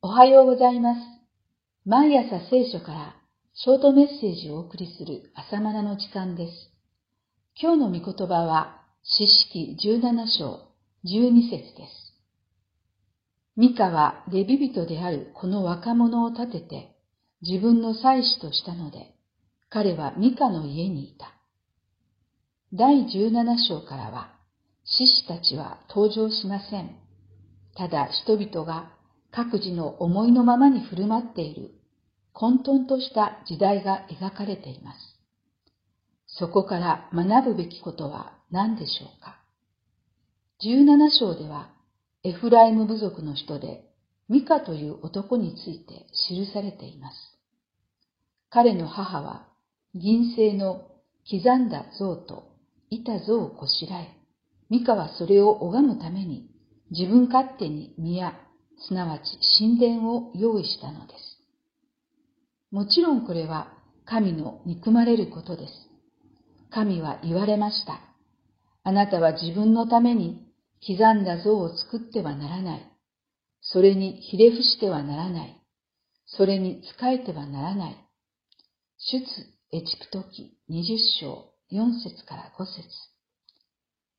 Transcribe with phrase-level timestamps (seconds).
[0.00, 1.00] おはようございます。
[1.84, 3.16] 毎朝聖書から
[3.52, 6.52] ショートメッセージをお送りする朝マナの時間です。
[7.60, 10.60] 今日の御言葉は、詩式17章
[11.04, 12.14] 12節です。
[13.56, 16.96] ミカはレビ人であるこの若者を立てて
[17.42, 19.16] 自分の妻子としたので、
[19.68, 21.34] 彼はミカの家にいた。
[22.72, 24.32] 第17章からは、
[24.84, 26.94] 獅子たちは登場しません。
[27.74, 28.96] ただ人々が
[29.30, 31.70] 各自の思いのままに振る舞っている
[32.32, 34.98] 混沌とした時代が描かれています。
[36.26, 39.40] そこから学ぶべきことは何でしょうか
[40.62, 41.70] ?17 章では
[42.22, 43.84] エフライム部族の人で
[44.28, 47.16] ミカという男について記されています。
[48.50, 49.48] 彼の母は
[49.94, 50.86] 銀製の
[51.30, 52.52] 刻んだ像と
[52.90, 54.08] 板像をこしらえ、
[54.70, 56.50] ミカはそれを拝むために
[56.90, 58.38] 自分勝手に宮、
[58.86, 59.24] すなわち
[59.58, 61.38] 神殿を用意したのです。
[62.70, 63.72] もちろんこれは
[64.04, 65.72] 神の憎まれることです。
[66.70, 68.00] 神は言われました。
[68.84, 70.46] あなたは自分のために
[70.86, 72.92] 刻んだ像を作ってはならない。
[73.60, 75.62] それにひれ伏してはならない。
[76.26, 77.96] それに仕えてはならない。
[78.98, 79.18] 出
[79.72, 82.82] エジプト記二十章四節から五節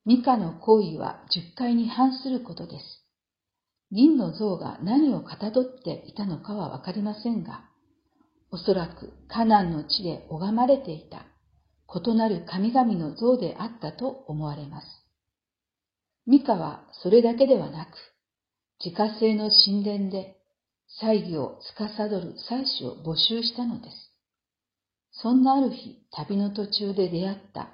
[0.06, 2.98] ミカの行為は十回に反することです。
[3.92, 7.66] 銀の像が何をかたどっていたのかはわかりませんが、
[8.52, 11.26] おそらくカナンの地で拝まれていた
[11.95, 14.88] 異なる神々の像であったと思われます。
[16.28, 17.90] ミカはそれだけではなく、
[18.84, 20.38] 自家製の神殿で
[21.00, 23.95] 祭儀を司る祭司を募集したのです。
[25.12, 27.70] そんなある日、旅の途中で出会った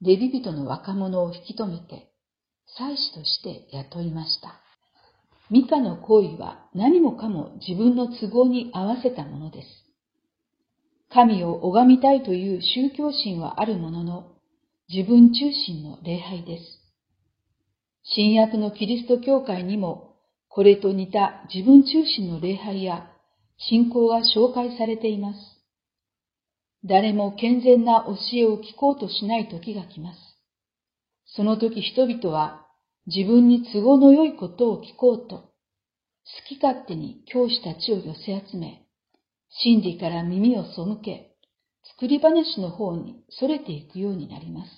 [0.00, 2.12] レビ人の若者を引き止めて、
[2.76, 4.61] 祭司として雇いました。
[5.52, 9.68] ミカの行為は何もかも自分の都合に合わせたものです。
[11.10, 14.32] 神を拝みたいという宗教心はあるものの、
[14.88, 16.64] 自分中心の礼拝です。
[18.02, 20.14] 新約のキリスト教会にも、
[20.48, 23.10] これと似た自分中心の礼拝や
[23.58, 25.38] 信仰が紹介されています。
[26.82, 30.18] 誰も健全な教えを聞こうとしない時が来ます。
[31.26, 32.61] その時人々は
[33.06, 35.50] 自分に都合の良いことを聞こうと、好
[36.48, 38.86] き勝手に教師たちを寄せ集め、
[39.50, 41.32] 真理から耳を背け、
[41.84, 44.70] 作り話の方に逸れていくようになります。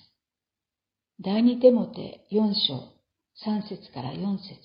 [1.21, 2.95] 第二手モて4章
[3.45, 4.59] 3節から4節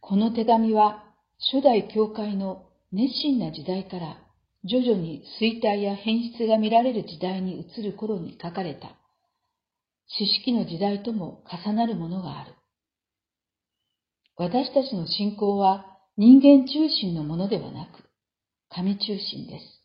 [0.00, 1.04] この手紙は
[1.52, 4.18] 初代教会の熱心な時代から
[4.64, 8.98] 徐々に衰退や変質が見られる時代に移る頃に書かれた
[10.18, 12.54] 知識の時代とも重なるものがある。
[14.36, 15.86] 私たちの信仰は
[16.16, 18.04] 人間中心のものではなく、
[18.68, 19.82] 神中心です。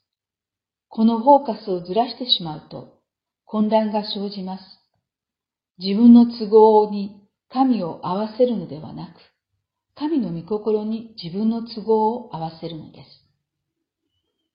[0.89, 2.97] このフォーカスをずらしてしまうと
[3.45, 4.63] 混乱が生じます。
[5.77, 9.11] 自分の都合に神を合わせるのではなく、
[9.95, 13.27] 神の御心に自分の都合を合わせるのです。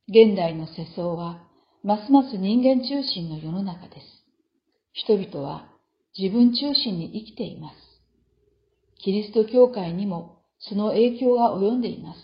[0.08, 1.46] 現代の世相は、
[1.82, 4.21] ますます人間中心の世の中です。
[4.92, 5.68] 人々は
[6.18, 7.74] 自分中心に生きています。
[8.98, 12.18] キリスト教会にもその影響が及んでいます。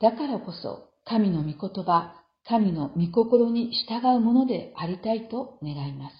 [0.00, 2.14] だからこそ神の御言葉、
[2.48, 6.14] 神の御心に従うものでありたいと願います。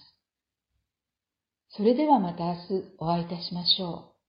[1.75, 4.12] それではまた明日お会いいたしましょう。